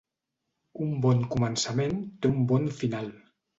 [0.85, 1.95] Un bon començament
[2.25, 3.15] té un bon final.